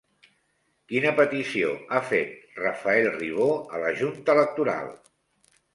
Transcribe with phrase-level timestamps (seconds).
[0.91, 2.33] Quina petició ha fet
[2.65, 4.95] Rafael Ribó a la junta electoral?